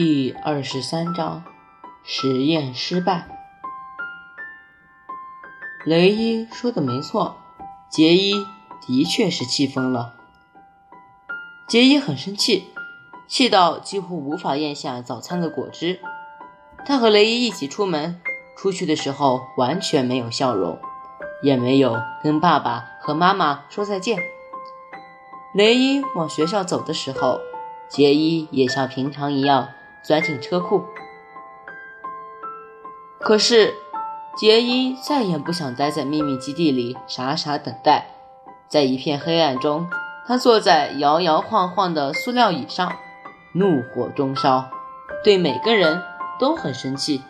[0.00, 1.42] 第二十三章
[2.04, 3.26] 实验失败。
[5.84, 7.36] 雷伊说的没错，
[7.90, 8.46] 杰伊
[8.80, 10.14] 的确是气疯了。
[11.66, 12.68] 杰伊很生气，
[13.26, 15.98] 气到几乎无法咽下早餐的果汁。
[16.86, 18.20] 他和雷伊一起出门，
[18.56, 20.78] 出去的时候完全没有笑容，
[21.42, 24.16] 也没有跟爸爸和妈妈说再见。
[25.52, 27.40] 雷伊往学校走的时候，
[27.88, 29.70] 杰伊也像平常一样。
[30.08, 30.86] 钻进车库，
[33.20, 33.74] 可是
[34.38, 38.06] 杰伊再也不想待在秘密基地里傻傻等待。
[38.68, 39.86] 在一片黑暗中，
[40.26, 42.90] 他坐在摇摇晃晃的塑料椅上，
[43.52, 44.70] 怒火中烧，
[45.22, 46.02] 对每个人
[46.40, 47.22] 都很生气。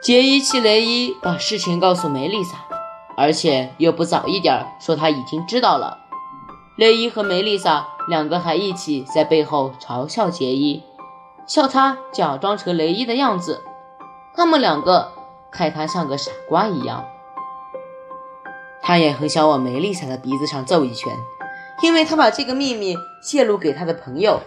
[0.00, 2.56] 杰伊气雷伊把事情告诉梅丽莎，
[3.16, 5.98] 而且又不早一点说他已经知道了。
[6.76, 7.84] 雷伊和梅丽莎。
[8.10, 10.82] 两个还一起在背后嘲笑杰伊，
[11.46, 13.62] 笑他假装成雷伊的样子。
[14.34, 15.12] 他们两个
[15.52, 17.04] 看他像个傻瓜一样。
[18.82, 21.12] 他也很想往梅丽莎的鼻子上揍一拳，
[21.82, 24.40] 因为他把这个秘密泄露给他的朋友，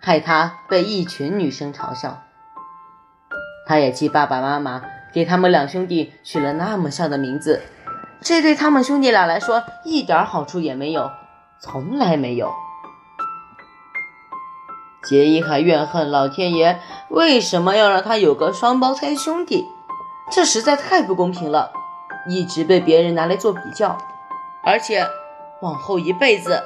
[0.00, 2.20] 害他被一群女生嘲笑。
[3.68, 7.62] 他也气爸爸妈妈给他们两兄弟取了那么像的名字，
[8.20, 11.12] 这对他们兄弟俩来说一点好处也没有，
[11.60, 12.52] 从来没有。
[15.04, 19.66] 杰伊还怨恨老天爷为什么要让他有个双胞胎兄弟，
[20.32, 21.72] 这实在太不公平了，
[22.28, 23.98] 一直被别人拿来做比较，
[24.64, 25.06] 而且
[25.60, 26.62] 往后一辈子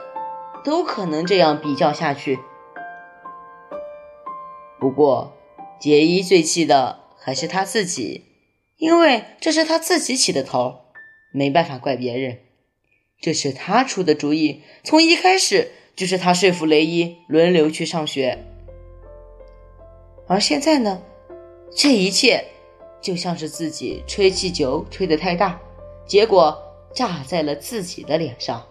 [0.65, 2.39] 都可能这样比较下去。
[4.79, 5.33] 不过，
[5.81, 8.25] 杰伊最气的还是他自己，
[8.77, 10.83] 因为这是他自己起的头，
[11.33, 12.39] 没办法怪别人，
[13.21, 15.73] 这是他出的主意，从一开始。
[15.99, 18.39] 就是他说服雷伊轮流去上学，
[20.29, 21.03] 而现在呢，
[21.75, 22.45] 这一切
[23.01, 25.61] 就像是自己吹气球吹得太大，
[26.07, 26.57] 结果
[26.95, 28.65] 炸在了自己的脸上。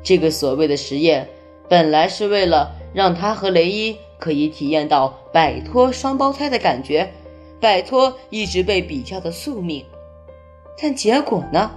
[0.00, 1.28] 这个所谓的实验
[1.68, 7.12] 本来是为了让他和雷伊可以体验到摆脱双胞胎的感觉，
[7.60, 9.84] 摆脱一直被比较的宿命，
[10.80, 11.68] 但结果呢，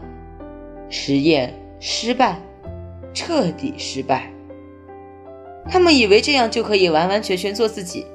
[0.88, 2.40] 实验失败。
[3.14, 4.32] 彻底失败。
[5.70, 8.06] 他们以为这样就可以完完全全做自己，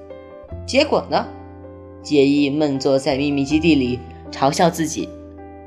[0.66, 1.26] 结果呢？
[2.02, 3.98] 杰伊闷坐在秘密基地里，
[4.30, 5.08] 嘲笑自己：“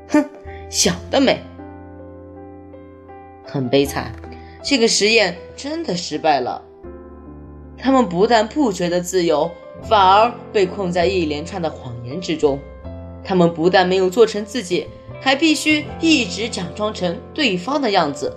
[0.08, 0.24] 哼，
[0.70, 1.40] 想得美！”
[3.44, 4.12] 很悲惨，
[4.62, 6.62] 这个实验真的失败了。
[7.76, 9.50] 他们不但不觉得自由，
[9.82, 12.58] 反而被困在一连串的谎言之中。
[13.24, 14.86] 他们不但没有做成自己，
[15.20, 18.36] 还必须一直假装成对方的样子。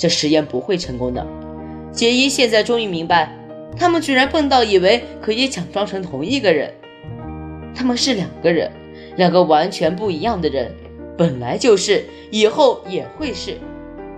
[0.00, 1.26] 这实验不会成功的。
[1.92, 3.36] 杰伊现在终于明白，
[3.76, 6.72] 他们居然笨到以为可以假装成同一个人。
[7.74, 8.72] 他们是两个人，
[9.16, 10.74] 两个完全不一样的人，
[11.18, 13.58] 本来就是，以后也会是。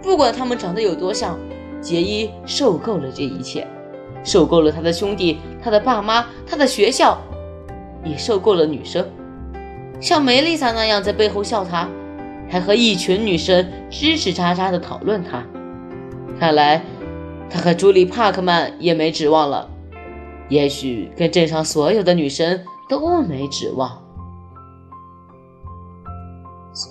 [0.01, 1.37] 不管他们长得有多像，
[1.81, 3.67] 杰伊受够了这一切，
[4.23, 7.21] 受够了他的兄弟、他的爸妈、他的学校，
[8.05, 9.05] 也受够了女生，
[10.01, 11.89] 像梅丽莎那样在背后笑他，
[12.49, 15.45] 还和一群女生吱吱喳喳地讨论他。
[16.43, 16.83] 看来，
[17.49, 19.71] 他和朱莉·帕克曼也没指望了，
[20.49, 24.03] 也许跟镇上所有的女生都没指望。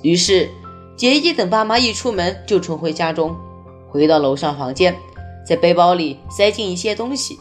[0.03, 0.49] 于是，
[0.95, 3.35] 杰伊等爸妈一出门就冲回家中，
[3.89, 4.95] 回到楼上房间，
[5.45, 7.37] 在背包里塞进一些东西：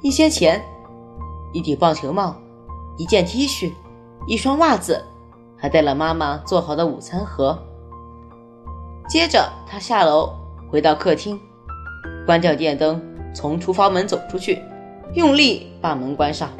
[0.00, 0.64] 一些钱、
[1.52, 2.34] 一顶棒球帽、
[2.96, 3.70] 一件 T 恤、
[4.26, 5.04] 一双袜子，
[5.58, 7.62] 还带了妈妈做好的午餐盒。
[9.10, 10.32] 接着，他下楼。
[10.70, 11.38] 回到客厅，
[12.26, 13.00] 关掉电灯，
[13.34, 14.60] 从厨房门走出去，
[15.14, 16.50] 用力把门关上。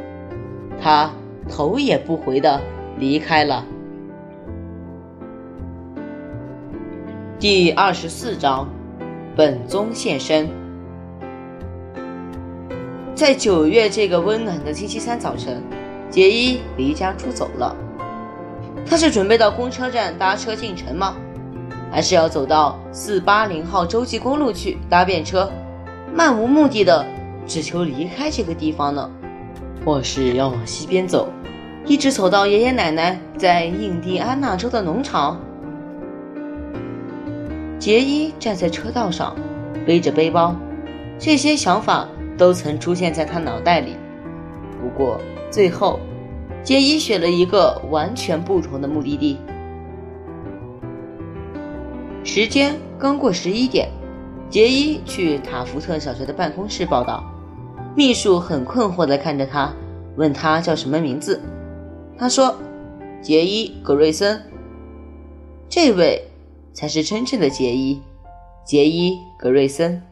[0.81, 1.11] 他
[1.49, 2.61] 头也不回的
[2.99, 3.65] 离开了。
[7.39, 8.69] 第二十四章，
[9.37, 10.49] 本宗现身。
[13.15, 15.63] 在九月这个温暖的星期三早晨，
[16.11, 17.75] 杰伊离家出走了。
[18.87, 21.17] 他是准备到公车站搭车进城吗？
[21.95, 25.49] 还是要走到四八零号洲际公路去搭便车，
[26.13, 27.07] 漫无目的的，
[27.47, 29.09] 只求离开这个地方呢？
[29.85, 31.29] 或是要往西边走，
[31.87, 35.39] 一直走到爷爷奶奶在印第安纳州的农场？
[37.79, 39.33] 杰伊站在车道上，
[39.87, 40.57] 背着背包，
[41.17, 43.95] 这些想法都曾出现在他脑袋里。
[44.83, 46.01] 不过最后，
[46.65, 49.39] 杰伊选了一个完全不同的目的地。
[52.25, 53.87] 时间刚过十一点，
[54.49, 57.23] 杰伊去塔福特小学的办公室报道，
[57.95, 59.71] 秘书很困惑地看着他，
[60.17, 61.39] 问他叫什么名字。
[62.19, 62.57] 他说
[63.23, 64.43] ：“杰伊·格瑞森。”
[65.69, 66.27] 这位
[66.73, 68.01] 才是真正的杰伊，
[68.65, 70.03] 杰伊·格瑞森。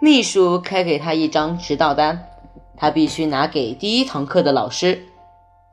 [0.00, 2.26] 秘书开给他一张迟到单，
[2.74, 4.98] 他必须拿给第一堂课的老师。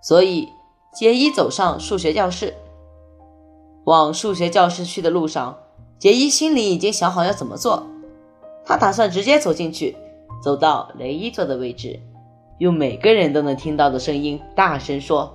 [0.01, 0.49] 所以，
[0.93, 2.53] 杰伊走上数学教室。
[3.85, 5.57] 往数学教室去的路上。
[5.99, 7.87] 杰伊心里已经想好要怎么做，
[8.65, 9.95] 他打算直接走进去，
[10.43, 11.97] 走到雷伊坐的位置，
[12.57, 15.33] 用每个人都能听到的声音大声说：“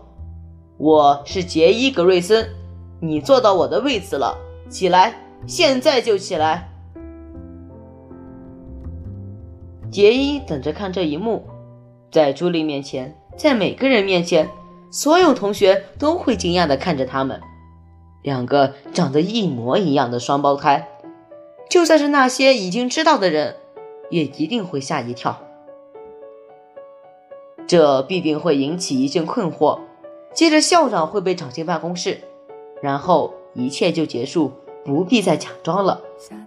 [0.77, 2.47] 我是杰伊·格瑞森，
[3.01, 4.37] 你坐到我的位子了，
[4.69, 5.15] 起来，
[5.47, 6.69] 现在就起来！”
[9.91, 11.43] 杰伊等着看这一幕，
[12.13, 14.47] 在朱莉面前，在每个人面前，
[14.91, 17.41] 所有同学都会惊讶地看着他们。
[18.23, 20.89] 两个长得一模一样的双胞胎，
[21.71, 23.57] 就算是那些已经知道的人，
[24.11, 25.39] 也一定会吓一跳。
[27.67, 29.81] 这必定会引起一阵困惑。
[30.33, 32.21] 接着，校长会被找进办公室，
[32.81, 34.53] 然后一切就结束，
[34.85, 36.01] 不必再假装了。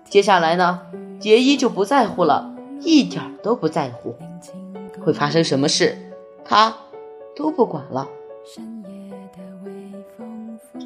[0.10, 0.82] 接下来呢？
[1.20, 4.16] 杰伊就不在乎了，一点都不在乎，
[5.04, 5.98] 会发生什么事，
[6.44, 6.76] 他
[7.36, 8.08] 都不管了。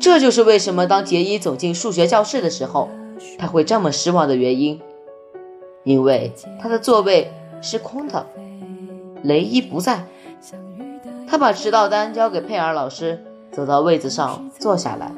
[0.05, 2.89] 这就是为什么当杰伊走进数学教室的时候，
[3.39, 4.79] 他会这么失望的原因，
[5.83, 6.31] 因为
[6.61, 8.27] 他的座位是空的，
[9.23, 10.05] 雷伊不在。
[11.27, 15.11] 他把迟到单交给佩尔老师，走到位子上坐下来。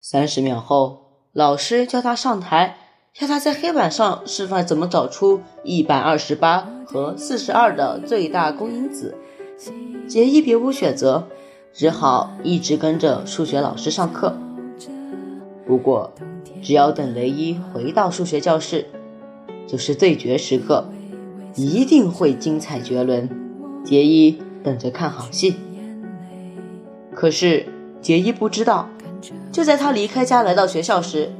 [0.00, 2.76] 三十秒后，老师叫他上台，
[3.18, 9.16] 要他在黑板上示范怎么找出一百二十八和四十二的最大公因子。
[10.06, 11.26] 杰伊别无选择。
[11.72, 14.36] 只好一直跟着数学老师上课。
[15.66, 16.12] 不过，
[16.62, 18.86] 只要等雷伊回到数学教室，
[19.66, 20.84] 就是对决时刻，
[21.54, 23.28] 一定会精彩绝伦。
[23.84, 25.54] 杰伊等着看好戏。
[27.14, 27.66] 可是，
[28.02, 28.88] 杰伊不知道，
[29.52, 31.30] 就在他离开家来到学校时，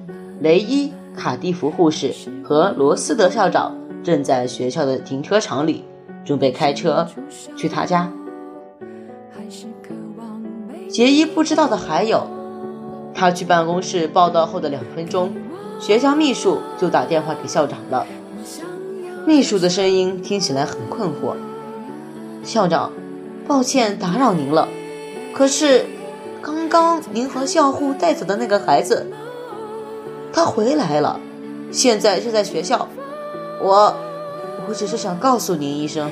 [0.40, 5.84] 雷伊、卡蒂弗护士和罗斯德校长正在学校的停车场里，
[6.24, 7.06] 准备开车
[7.56, 8.10] 去他家。
[10.90, 12.26] 杰伊不知道的还有，
[13.14, 15.32] 他去办公室报道后的两分钟，
[15.78, 18.04] 学校秘书就打电话给校长了。
[19.24, 21.34] 秘书的声音听起来很困惑
[22.42, 22.90] ：“校长，
[23.46, 24.66] 抱歉打扰您了，
[25.32, 25.86] 可是
[26.42, 29.06] 刚刚您和校护带走的那个孩子，
[30.32, 31.20] 他回来了，
[31.70, 32.88] 现在就在学校。
[33.62, 33.94] 我，
[34.68, 36.10] 我只是想告诉您一声。”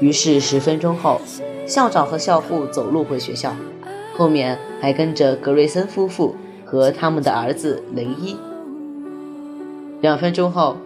[0.00, 1.20] 于是十分钟后。
[1.68, 3.54] 校长和校护走路回学校，
[4.16, 6.34] 后面还跟着格瑞森夫妇
[6.64, 8.34] 和他们的儿子雷伊。
[10.00, 10.78] 两分钟后，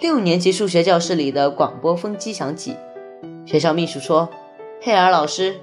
[0.00, 2.74] 六年级数学教室里的广播风机响起，
[3.44, 4.30] 学校秘书说
[4.80, 5.56] ：“佩尔老师，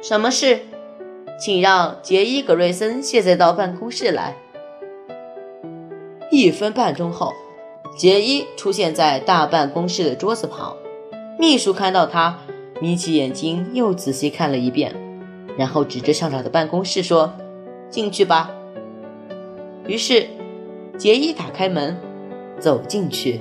[0.00, 0.60] 什么事？
[1.38, 4.36] 请让杰伊·格瑞森现在到办公室来。”
[6.32, 7.34] 一分半钟后，
[7.94, 10.74] 杰伊出现在大办公室的桌子旁，
[11.38, 12.38] 秘书看到他。
[12.80, 14.94] 眯起眼睛，又仔细看了一遍，
[15.56, 17.32] 然后指着校长的办公室说
[17.90, 18.50] ：“进去吧。”
[19.88, 20.28] 于是，
[20.96, 21.96] 杰伊打开门，
[22.60, 23.40] 走进去。